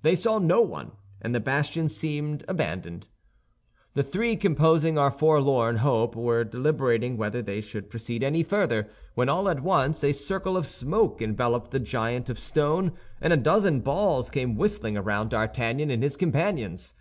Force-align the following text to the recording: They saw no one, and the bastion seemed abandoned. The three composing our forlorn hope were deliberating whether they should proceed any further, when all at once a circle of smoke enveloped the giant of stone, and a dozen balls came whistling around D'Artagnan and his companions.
They 0.00 0.14
saw 0.14 0.38
no 0.38 0.62
one, 0.62 0.92
and 1.20 1.34
the 1.34 1.38
bastion 1.38 1.86
seemed 1.88 2.46
abandoned. 2.48 3.08
The 3.92 4.02
three 4.02 4.34
composing 4.34 4.96
our 4.96 5.10
forlorn 5.10 5.76
hope 5.76 6.16
were 6.16 6.44
deliberating 6.44 7.18
whether 7.18 7.42
they 7.42 7.60
should 7.60 7.90
proceed 7.90 8.22
any 8.22 8.42
further, 8.42 8.88
when 9.16 9.28
all 9.28 9.50
at 9.50 9.60
once 9.62 10.02
a 10.02 10.12
circle 10.14 10.56
of 10.56 10.66
smoke 10.66 11.20
enveloped 11.20 11.72
the 11.72 11.78
giant 11.78 12.30
of 12.30 12.38
stone, 12.40 12.92
and 13.20 13.34
a 13.34 13.36
dozen 13.36 13.80
balls 13.80 14.30
came 14.30 14.56
whistling 14.56 14.96
around 14.96 15.28
D'Artagnan 15.28 15.90
and 15.90 16.02
his 16.02 16.16
companions. 16.16 16.94